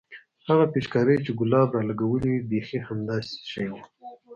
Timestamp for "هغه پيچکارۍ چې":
0.47-1.31